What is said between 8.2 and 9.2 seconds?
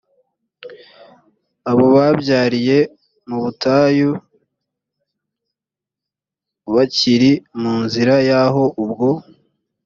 yaho ubwo